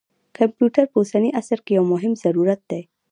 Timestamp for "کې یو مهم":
1.65-2.13